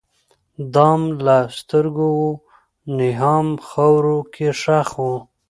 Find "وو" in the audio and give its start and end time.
2.19-2.31, 5.03-5.15